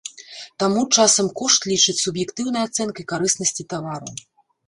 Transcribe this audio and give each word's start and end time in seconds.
Таму 0.61 0.81
часам 1.01 1.27
кошт 1.41 1.67
лічаць 1.73 1.95
суб'ектыўнай 2.05 2.63
ацэнкай 2.69 3.05
карыснасці 3.13 3.67
тавару. 3.75 4.09